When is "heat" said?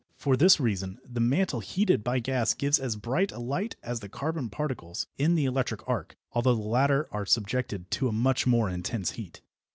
9.11-9.41